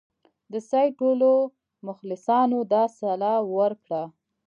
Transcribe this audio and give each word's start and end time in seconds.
د 0.51 0.53
سید 0.69 0.91
ټولو 0.99 1.31
مخلصانو 1.87 2.59
دا 2.73 2.83
سلا 2.97 3.35
ورکړه. 3.57 4.03